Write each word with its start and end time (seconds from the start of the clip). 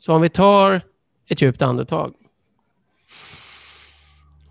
Så 0.00 0.14
om 0.14 0.22
vi 0.22 0.28
tar 0.28 0.82
ett 1.28 1.42
djupt 1.42 1.62
andetag. 1.62 2.12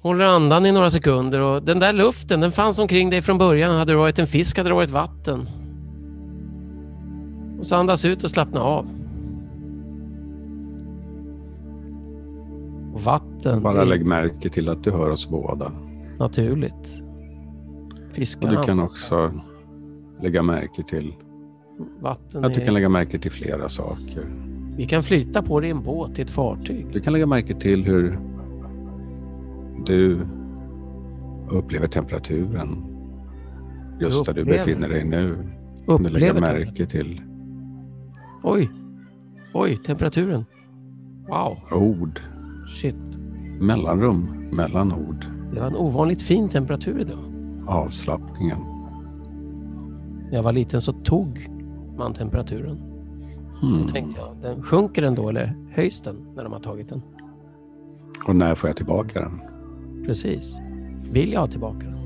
Håller 0.01 0.25
andan 0.25 0.65
i 0.65 0.71
några 0.71 0.89
sekunder 0.89 1.39
och 1.39 1.63
den 1.63 1.79
där 1.79 1.93
luften, 1.93 2.41
den 2.41 2.51
fanns 2.51 2.79
omkring 2.79 3.09
dig 3.09 3.21
från 3.21 3.37
början. 3.37 3.75
Hade 3.75 3.91
det 3.91 3.97
varit 3.97 4.19
en 4.19 4.27
fisk 4.27 4.57
hade 4.57 4.69
det 4.69 4.73
varit 4.73 4.89
vatten. 4.89 5.49
Och 7.59 7.65
så 7.65 7.75
andas 7.75 8.05
ut 8.05 8.23
och 8.23 8.31
slappna 8.31 8.61
av. 8.61 8.85
Och 12.93 13.01
vatten 13.01 13.61
Bara 13.61 13.83
lägg 13.83 14.05
märke 14.05 14.49
till 14.49 14.69
att 14.69 14.83
du 14.83 14.91
hör 14.91 15.09
oss 15.09 15.29
båda. 15.29 15.71
naturligt. 16.19 17.01
Och 18.09 18.15
Fiskar 18.15 18.51
du 18.51 18.63
kan 18.63 18.79
också 18.79 19.33
lägga 20.21 20.43
märke 20.43 20.83
till 20.83 21.13
Vatten 21.99 22.45
att 22.45 22.53
du 22.53 22.61
är... 22.61 22.65
kan 22.65 22.73
lägga 22.73 22.89
märke 22.89 23.19
till 23.19 23.31
flera 23.31 23.69
saker. 23.69 24.48
Vi 24.79 24.85
kan 24.85 25.03
flyta 25.03 25.41
på 25.41 25.59
det 25.59 25.67
i 25.67 25.71
en 25.71 25.83
båt, 25.83 26.19
i 26.19 26.21
ett 26.21 26.29
fartyg. 26.29 26.85
Du 26.93 26.99
kan 26.99 27.13
lägga 27.13 27.25
märke 27.25 27.55
till 27.55 27.83
hur 27.85 28.19
du 29.85 30.19
upplever 31.49 31.87
temperaturen 31.87 32.83
just 33.99 34.25
där 34.25 34.33
du 34.33 34.41
upplever. 34.41 34.65
befinner 34.65 34.89
dig 34.89 35.03
nu. 35.05 35.35
Kan 35.85 36.03
du 36.03 36.09
Upplever 36.09 36.41
märke 36.41 36.85
till 36.85 37.21
Oj. 38.43 38.69
Oj, 39.53 39.77
temperaturen. 39.77 40.45
Wow. 41.27 41.57
ord, 41.71 42.19
Shit. 42.81 42.95
mellanrum 43.59 44.27
mellan 44.51 44.93
ord, 44.93 45.25
Det 45.53 45.59
var 45.59 45.67
en 45.67 45.75
ovanligt 45.75 46.21
fin 46.21 46.49
temperatur 46.49 46.99
idag. 47.01 47.19
avslappningen. 47.67 48.57
När 50.29 50.35
jag 50.35 50.43
var 50.43 50.53
liten 50.53 50.81
så 50.81 50.91
tog 50.93 51.47
man 51.97 52.13
temperaturen. 52.13 52.88
Hmm. 53.61 53.81
Då 53.81 53.87
tänkte 53.87 54.21
jag, 54.21 54.37
den 54.41 54.63
sjunker 54.63 55.01
den 55.01 55.15
då 55.15 55.29
eller 55.29 55.55
höjs 55.71 56.01
den 56.01 56.15
när 56.35 56.43
de 56.43 56.53
har 56.53 56.59
tagit 56.59 56.89
den? 56.89 57.01
Och 58.25 58.35
när 58.35 58.55
får 58.55 58.69
jag 58.69 58.77
tillbaka 58.77 59.19
den? 59.19 59.41
Precis. 60.05 60.57
Vill 61.11 61.33
jag 61.33 61.39
ha 61.39 61.47
tillbaka 61.47 61.85
den? 61.85 61.99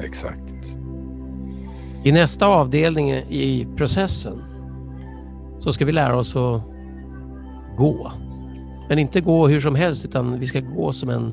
Exakt. 0.00 0.42
I 2.04 2.12
nästa 2.12 2.46
avdelning 2.46 3.10
i 3.10 3.66
processen 3.76 4.42
så 5.56 5.72
ska 5.72 5.84
vi 5.84 5.92
lära 5.92 6.18
oss 6.18 6.36
att 6.36 6.62
gå. 7.76 8.12
Men 8.88 8.98
inte 8.98 9.20
gå 9.20 9.48
hur 9.48 9.60
som 9.60 9.74
helst 9.74 10.04
utan 10.04 10.40
vi 10.40 10.46
ska 10.46 10.60
gå 10.60 10.92
som 10.92 11.08
en 11.08 11.32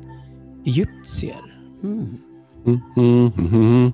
egyptier. 0.66 1.60
Mm. 1.84 2.18
Mm, 2.66 2.82
mm, 2.96 3.92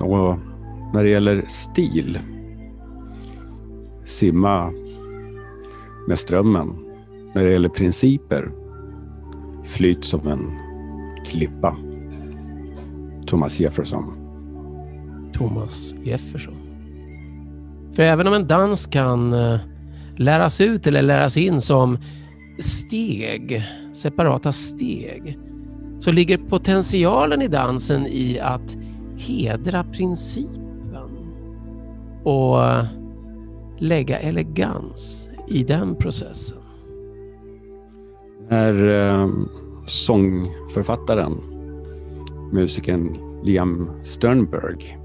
Och 0.00 0.38
när 0.94 1.02
det 1.02 1.08
gäller 1.08 1.44
stil, 1.48 2.18
simma 4.04 4.72
med 6.08 6.18
strömmen. 6.18 6.68
När 7.34 7.44
det 7.44 7.52
gäller 7.52 7.68
principer, 7.68 8.52
flyt 9.64 10.04
som 10.04 10.28
en 10.28 10.58
klippa. 11.26 11.76
Thomas 13.26 13.60
Jefferson. 13.60 14.04
Thomas 15.32 15.94
Jefferson. 16.04 16.54
För 17.94 18.02
även 18.02 18.26
om 18.26 18.34
en 18.34 18.46
dans 18.46 18.86
kan 18.86 19.32
eh, 19.32 19.60
läras 20.16 20.60
ut 20.60 20.86
eller 20.86 21.02
läras 21.02 21.36
in 21.36 21.60
som 21.60 21.98
steg, 22.58 23.64
separata 23.92 24.52
steg, 24.52 25.38
så 26.00 26.12
ligger 26.12 26.38
potentialen 26.38 27.42
i 27.42 27.48
dansen 27.48 28.06
i 28.06 28.38
att 28.38 28.76
hedra 29.22 29.84
principen 29.84 31.10
och 32.24 32.58
lägga 33.78 34.18
elegans 34.18 35.30
i 35.48 35.64
den 35.64 35.96
processen. 35.96 36.58
När 38.48 38.88
eh, 38.88 39.30
sångförfattaren, 39.86 41.32
musikern 42.52 43.18
Liam 43.42 43.90
Sternberg 44.02 44.98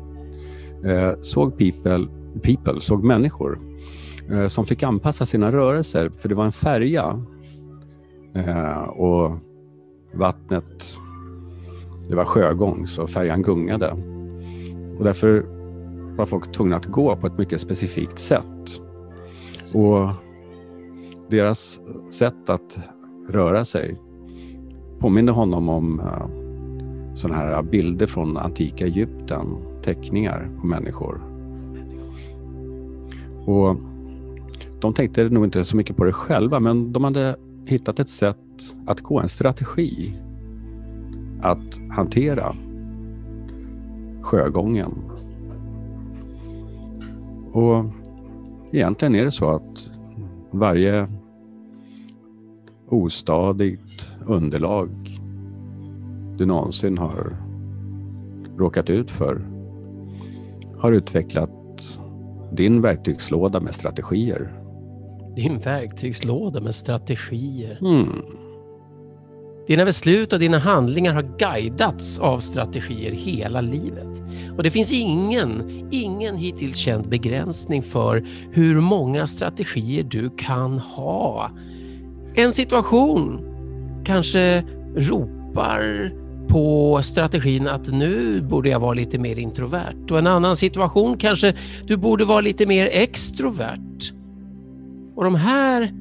eh, 0.86 1.12
såg 1.22 1.58
people, 1.58 2.08
people, 2.44 2.82
såg 2.82 3.04
människor 3.04 3.60
eh, 4.32 4.48
som 4.48 4.66
fick 4.66 4.84
anpassa 4.84 5.26
sina 5.26 5.52
rörelser 5.52 6.10
för 6.10 6.30
det 6.30 6.36
var 6.36 6.46
en 6.46 6.52
färja 6.52 7.24
eh, 8.36 8.84
och 8.84 9.32
vattnet, 10.14 10.98
det 12.10 12.16
var 12.16 12.26
sjögång 12.26 12.88
så 12.88 13.08
färjan 13.08 13.42
gungade. 13.42 13.92
Och 14.98 15.04
därför 15.04 15.46
var 16.18 16.26
folk 16.26 16.52
tvungna 16.52 16.76
att 16.76 16.86
gå 16.86 17.16
på 17.16 17.28
ett 17.28 17.38
mycket 17.38 17.62
specifikt 17.62 18.20
sätt. 18.20 18.82
Och 19.74 20.10
deras 21.30 21.80
sätt 22.12 22.50
att 22.50 22.80
röra 23.30 23.66
sig 23.66 23.98
påminner 25.00 25.34
honom 25.34 25.70
om 25.70 26.00
eh, 26.00 26.28
sådana 27.16 27.40
här 27.40 27.62
bilder 27.62 28.08
från 28.08 28.38
antika 28.38 28.86
Egypten, 28.86 29.48
teckningar 29.84 30.50
på 30.62 30.68
människor. 30.68 31.22
Och 33.46 33.76
de 34.80 34.94
tänkte 34.94 35.30
nog 35.30 35.44
inte 35.44 35.66
så 35.66 35.78
mycket 35.78 35.98
på 35.98 36.04
det 36.04 36.14
själva, 36.14 36.60
men 36.60 36.94
de 36.94 37.04
hade 37.04 37.36
hittat 37.66 38.00
ett 38.00 38.10
sätt 38.10 38.38
att 38.86 39.02
gå, 39.02 39.20
en 39.20 39.30
strategi 39.30 40.14
att 41.42 41.80
hantera 41.90 42.56
sjögången. 44.22 44.92
Och 47.52 47.86
egentligen 48.72 49.16
är 49.16 49.26
det 49.26 49.32
så 49.32 49.50
att 49.50 49.90
varje 50.52 51.08
ostadigt 52.90 54.10
underlag 54.26 54.90
du 56.38 56.46
någonsin 56.46 56.98
har 56.98 57.38
råkat 58.58 58.90
ut 58.90 59.12
för 59.12 59.42
har 60.78 60.92
utvecklat 60.92 62.00
din 62.52 62.82
verktygslåda 62.82 63.60
med 63.60 63.76
strategier. 63.76 64.54
Din 65.36 65.60
verktygslåda 65.60 66.62
med 66.62 66.76
strategier. 66.76 67.78
Mm. 67.82 68.22
Dina 69.68 69.86
beslut 69.86 70.34
och 70.34 70.40
dina 70.40 70.58
handlingar 70.58 71.14
har 71.14 71.38
guidats 71.38 72.20
av 72.20 72.40
strategier 72.40 73.12
hela 73.12 73.62
livet. 73.62 74.08
Och 74.58 74.64
det 74.64 74.72
finns 74.72 74.92
ingen, 74.92 75.88
ingen 75.92 76.36
hittills 76.36 76.78
känd 76.78 77.10
begränsning 77.10 77.84
för 77.84 78.28
hur 78.52 78.82
många 78.82 79.28
strategier 79.28 80.04
du 80.04 80.30
kan 80.30 80.80
ha. 80.80 81.52
En 82.36 82.54
situation 82.54 83.40
kanske 84.06 84.64
ropar 84.96 86.14
på 86.48 87.00
strategin 87.04 87.68
att 87.68 87.88
nu 87.88 88.42
borde 88.42 88.70
jag 88.70 88.80
vara 88.80 88.94
lite 88.94 89.20
mer 89.20 89.40
introvert 89.40 90.12
och 90.12 90.20
en 90.20 90.28
annan 90.28 90.56
situation 90.56 91.18
kanske 91.18 91.56
du 91.84 91.98
borde 91.98 92.26
vara 92.26 92.42
lite 92.42 92.66
mer 92.66 92.90
extrovert. 92.92 94.14
Och 95.16 95.24
de 95.24 95.36
här, 95.36 95.94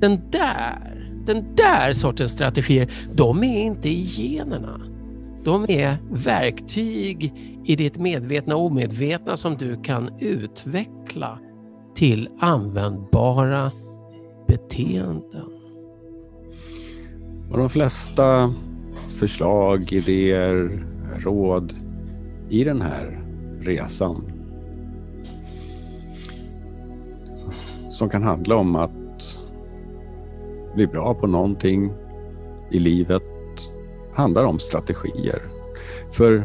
den 0.00 0.30
där, 0.30 0.89
den 1.26 1.54
där 1.56 1.92
sortens 1.92 2.32
strategier, 2.32 2.92
de 3.14 3.44
är 3.44 3.62
inte 3.62 3.88
i 3.88 4.04
generna. 4.04 4.80
De 5.44 5.70
är 5.70 5.96
verktyg 6.10 7.32
i 7.64 7.76
ditt 7.76 7.98
medvetna 7.98 8.56
och 8.56 8.66
omedvetna 8.66 9.36
som 9.36 9.56
du 9.56 9.82
kan 9.82 10.10
utveckla 10.18 11.38
till 11.94 12.28
användbara 12.40 13.72
beteenden. 14.46 15.48
Och 17.50 17.58
de 17.58 17.70
flesta 17.70 18.54
förslag, 19.14 19.92
idéer, 19.92 20.84
råd 21.16 21.74
i 22.48 22.64
den 22.64 22.82
här 22.82 23.20
resan 23.60 24.32
som 27.90 28.08
kan 28.08 28.22
handla 28.22 28.56
om 28.56 28.76
att 28.76 28.99
bli 30.74 30.86
bra 30.86 31.14
på 31.14 31.26
någonting 31.26 31.92
i 32.70 32.78
livet 32.78 33.22
handlar 34.12 34.44
om 34.44 34.58
strategier. 34.58 35.42
För 36.10 36.44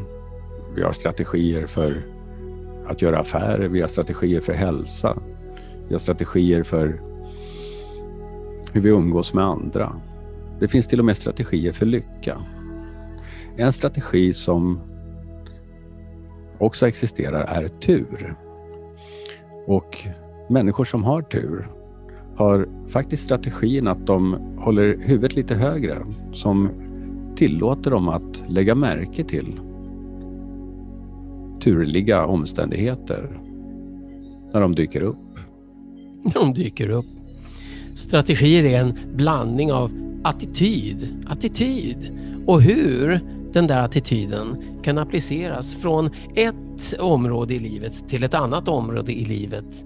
vi 0.75 0.83
har 0.83 0.93
strategier 0.93 1.67
för 1.67 2.07
att 2.87 3.01
göra 3.01 3.19
affärer, 3.19 3.67
vi 3.67 3.81
har 3.81 3.87
strategier 3.87 4.41
för 4.41 4.53
hälsa, 4.53 5.17
vi 5.87 5.93
har 5.93 5.99
strategier 5.99 6.63
för 6.63 7.01
hur 8.73 8.81
vi 8.81 8.89
umgås 8.89 9.33
med 9.33 9.43
andra. 9.43 10.01
Det 10.59 10.67
finns 10.67 10.87
till 10.87 10.99
och 10.99 11.05
med 11.05 11.17
strategier 11.17 11.73
för 11.73 11.85
lycka. 11.85 12.41
En 13.57 13.73
strategi 13.73 14.33
som 14.33 14.79
också 16.57 16.87
existerar 16.87 17.43
är 17.43 17.67
tur. 17.67 18.35
Och 19.67 19.97
människor 20.49 20.85
som 20.85 21.03
har 21.03 21.21
tur 21.21 21.69
har 22.35 22.67
faktiskt 22.87 23.23
strategin 23.23 23.87
att 23.87 24.07
de 24.07 24.37
håller 24.57 24.97
huvudet 24.99 25.35
lite 25.35 25.55
högre 25.55 26.05
som 26.33 26.69
tillåter 27.35 27.91
dem 27.91 28.09
att 28.09 28.43
lägga 28.47 28.75
märke 28.75 29.23
till 29.23 29.59
turliga 31.61 32.25
omständigheter 32.25 33.41
när 34.53 34.61
de 34.61 34.75
dyker 34.75 35.01
upp. 35.01 35.39
De 36.33 36.53
dyker 36.53 36.89
upp. 36.89 37.05
Strategier 37.93 38.65
är 38.65 38.79
en 38.79 38.99
blandning 39.15 39.71
av 39.71 39.91
attityd, 40.23 41.25
attityd 41.27 42.11
och 42.45 42.61
hur 42.61 43.19
den 43.53 43.67
där 43.67 43.83
attityden 43.83 44.57
kan 44.83 44.97
appliceras 44.97 45.75
från 45.75 46.09
ett 46.35 46.99
område 46.99 47.53
i 47.53 47.59
livet 47.59 48.09
till 48.09 48.23
ett 48.23 48.33
annat 48.33 48.67
område 48.67 49.11
i 49.11 49.25
livet. 49.25 49.83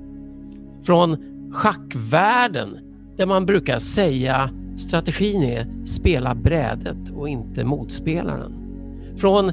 Från 0.84 1.18
schackvärlden 1.51 2.78
där 3.18 3.25
man 3.25 3.46
brukar 3.46 3.80
säga 3.80 4.50
strategin 4.78 5.44
är 5.44 5.86
spela 5.86 6.36
brädet 6.36 7.10
och 7.16 7.30
inte 7.30 7.66
motspelaren. 7.66 8.56
Från 9.18 9.51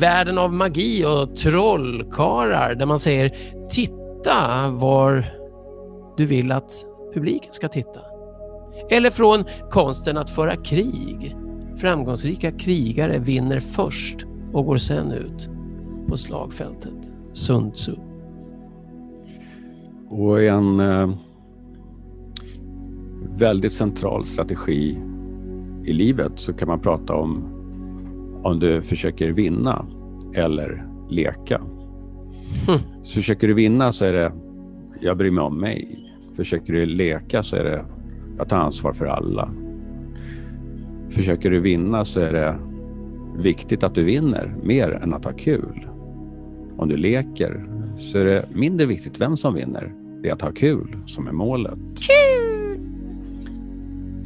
världen 0.00 0.38
av 0.38 0.52
magi 0.52 1.04
och 1.04 1.36
trollkarlar 1.36 2.74
där 2.74 2.86
man 2.86 2.98
säger 2.98 3.30
titta 3.70 4.70
var 4.70 5.34
du 6.16 6.26
vill 6.26 6.52
att 6.52 6.84
publiken 7.14 7.52
ska 7.52 7.68
titta. 7.68 8.00
Eller 8.90 9.10
från 9.10 9.44
konsten 9.70 10.16
att 10.16 10.30
föra 10.30 10.56
krig. 10.56 11.36
Framgångsrika 11.76 12.52
krigare 12.52 13.18
vinner 13.18 13.60
först 13.60 14.26
och 14.52 14.66
går 14.66 14.76
sen 14.76 15.12
ut 15.12 15.50
på 16.08 16.16
slagfältet. 16.16 17.08
Sun 17.32 17.72
Tzu. 17.72 17.94
Och 20.08 20.42
en 20.42 20.80
eh, 20.80 21.10
väldigt 23.36 23.72
central 23.72 24.24
strategi 24.24 24.98
i 25.84 25.92
livet 25.92 26.32
så 26.34 26.52
kan 26.52 26.68
man 26.68 26.80
prata 26.80 27.14
om 27.14 27.44
om 28.42 28.58
du 28.58 28.82
försöker 28.82 29.32
vinna 29.32 29.86
eller 30.34 30.86
leka. 31.10 31.56
Mm. 32.68 32.80
Så 33.04 33.14
försöker 33.14 33.48
du 33.48 33.54
vinna 33.54 33.92
så 33.92 34.04
är 34.04 34.12
det 34.12 34.32
jag 35.00 35.16
bryr 35.16 35.30
mig 35.30 35.44
om 35.44 35.60
mig. 35.60 36.06
Försöker 36.36 36.72
du 36.72 36.86
leka 36.86 37.42
så 37.42 37.56
är 37.56 37.64
det 37.64 37.84
jag 38.38 38.48
tar 38.48 38.56
ansvar 38.56 38.92
för 38.92 39.06
alla. 39.06 39.50
Försöker 41.10 41.50
du 41.50 41.60
vinna 41.60 42.04
så 42.04 42.20
är 42.20 42.32
det 42.32 42.58
viktigt 43.36 43.84
att 43.84 43.94
du 43.94 44.04
vinner 44.04 44.54
mer 44.62 45.00
än 45.02 45.14
att 45.14 45.24
ha 45.24 45.32
kul. 45.32 45.86
Om 46.76 46.88
du 46.88 46.96
leker 46.96 47.66
så 47.98 48.18
är 48.18 48.24
det 48.24 48.44
mindre 48.54 48.86
viktigt 48.86 49.20
vem 49.20 49.36
som 49.36 49.54
vinner. 49.54 49.94
Det 50.22 50.28
är 50.28 50.32
att 50.32 50.42
ha 50.42 50.52
kul 50.52 50.96
som 51.06 51.26
är 51.26 51.32
målet. 51.32 51.78
Kul! 51.96 52.49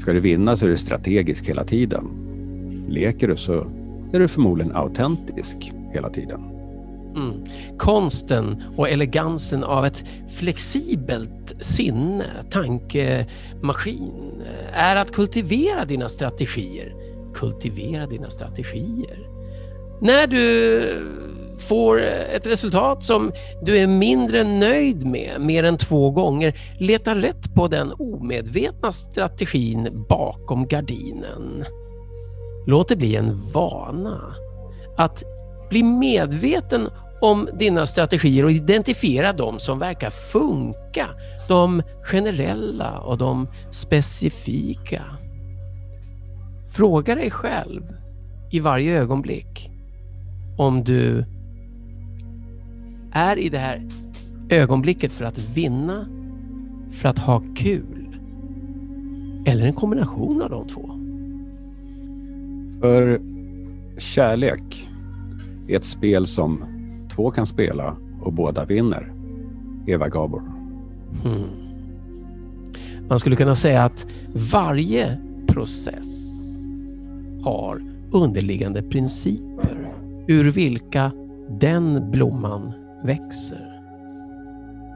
Ska 0.05 0.13
du 0.13 0.21
vinna 0.21 0.57
så 0.57 0.67
är 0.67 0.71
du 0.71 0.77
strategisk 0.77 1.49
hela 1.49 1.65
tiden. 1.65 2.05
Leker 2.89 3.29
du 3.29 3.37
så 3.37 3.67
är 4.13 4.19
du 4.19 4.29
förmodligen 4.29 4.77
autentisk 4.77 5.73
hela 5.93 6.11
tiden. 6.11 6.41
Mm. 7.17 7.45
Konsten 7.79 8.63
och 8.77 8.89
elegansen 8.89 9.65
av 9.65 9.87
ett 9.87 10.05
flexibelt 10.31 11.55
sinne, 11.61 12.25
tankemaskin, 12.51 14.43
är 14.73 14.97
att 14.97 15.13
kultivera 15.13 15.85
dina 15.85 16.09
strategier. 16.09 16.95
Kultivera 17.35 18.07
dina 18.07 18.31
strategier. 18.31 19.29
När 20.01 20.27
du 20.27 20.83
får 21.59 22.01
ett 22.01 22.47
resultat 22.47 23.03
som 23.03 23.33
du 23.63 23.77
är 23.77 23.87
mindre 23.87 24.45
nöjd 24.45 25.07
med 25.07 25.41
mer 25.41 25.65
än 25.65 25.79
två 25.79 26.11
gånger, 26.11 26.61
leta 26.79 27.15
rätt 27.15 27.55
på 27.55 27.69
den 27.69 27.93
omedvetna 27.99 28.93
strategin 28.93 30.05
bakom 30.09 30.67
gardinen. 30.67 31.65
Låt 32.67 32.89
det 32.89 32.97
bli 32.97 33.17
en 33.17 33.53
vana 33.53 34.35
att 34.97 35.23
bli 35.71 35.83
medveten 35.83 36.89
om 37.21 37.49
dina 37.59 37.87
strategier 37.87 38.45
och 38.45 38.53
identifiera 38.53 39.33
de 39.33 39.59
som 39.59 39.79
verkar 39.79 40.11
funka. 40.11 41.09
De 41.49 41.83
generella 42.03 42.99
och 42.99 43.19
de 43.19 43.49
specifika. 43.71 45.03
Fråga 46.71 47.15
dig 47.15 47.31
själv 47.31 47.83
i 48.51 48.61
varje 48.61 49.01
ögonblick 49.01 49.71
om 50.59 50.85
du 50.85 51.25
är 53.15 53.39
i 53.39 53.49
det 53.49 53.59
här 53.59 53.83
ögonblicket 54.49 55.13
för 55.13 55.25
att 55.25 55.39
vinna, 55.39 56.07
för 56.93 57.09
att 57.09 57.19
ha 57.19 57.43
kul 57.55 58.19
eller 59.47 59.67
en 59.67 59.73
kombination 59.73 60.43
av 60.43 60.51
de 60.51 60.67
två. 60.67 60.91
För 62.81 63.21
kärlek 63.99 64.89
är 65.69 65.77
ett 65.77 65.85
spel 65.85 66.27
som 66.27 66.65
två 67.15 67.31
kan 67.31 67.47
spela 67.47 67.97
och 68.23 68.33
båda 68.33 68.65
vinner. 68.65 69.13
Eva 69.87 70.09
Gabor. 70.09 70.43
Mm. 71.25 71.49
Man 73.09 73.19
skulle 73.19 73.37
kunna 73.37 73.55
säga 73.55 73.85
att 73.85 74.07
varje 74.53 75.19
process 75.47 76.31
har 77.43 77.83
underliggande 78.13 78.83
principer 78.83 79.95
ur 80.29 80.51
vilka 80.51 81.13
den 81.49 82.11
blomman 82.11 82.73
växer. 83.05 83.81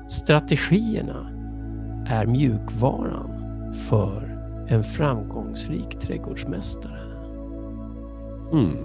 Strategierna 0.08 1.30
är 2.06 2.26
mjukvaran 2.26 3.30
för 3.88 4.38
en 4.68 4.84
framgångsrik 4.84 5.98
trädgårdsmästare. 6.00 7.00
Mm, 8.52 8.76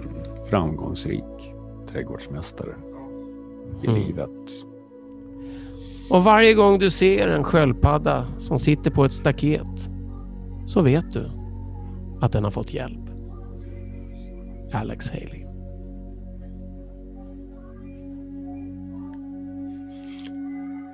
framgångsrik 0.50 1.54
trädgårdsmästare 1.88 2.74
i 3.82 3.86
mm. 3.86 4.00
livet. 4.00 4.50
Och 6.10 6.24
varje 6.24 6.54
gång 6.54 6.78
du 6.78 6.90
ser 6.90 7.28
en 7.28 7.44
sköldpadda 7.44 8.26
som 8.38 8.58
sitter 8.58 8.90
på 8.90 9.04
ett 9.04 9.12
staket 9.12 9.90
så 10.66 10.82
vet 10.82 11.12
du 11.12 11.30
att 12.20 12.32
den 12.32 12.44
har 12.44 12.50
fått 12.50 12.74
hjälp. 12.74 13.10
Alex 14.72 15.10
Haley. 15.10 15.53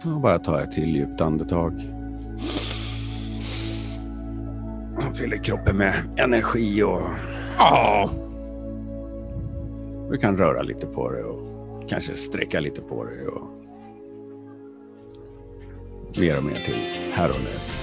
Och 0.04 0.20
bara 0.20 0.38
ta 0.38 0.60
ett 0.60 0.72
till 0.72 0.96
djupt 0.96 1.20
andetag. 1.20 1.72
Fyller 5.14 5.36
kroppen 5.36 5.76
med 5.76 5.94
energi 6.16 6.82
och... 6.82 7.02
Ja. 7.58 8.10
Du 10.10 10.16
kan 10.16 10.36
röra 10.36 10.62
lite 10.62 10.86
på 10.86 11.10
det 11.10 11.22
och 11.22 11.88
kanske 11.88 12.14
sträcka 12.14 12.60
lite 12.60 12.80
på 12.80 13.04
dig 13.04 13.26
och 13.26 13.42
mer 16.20 16.38
och 16.38 16.44
mer 16.44 16.54
till 16.54 17.12
här 17.12 17.28
och 17.28 17.40
nu. 17.40 17.79